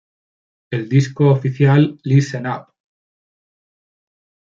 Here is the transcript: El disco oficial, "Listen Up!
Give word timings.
El 0.71 0.89
disco 0.89 1.27
oficial, 1.29 1.99
"Listen 2.03 2.47
Up! 2.47 2.73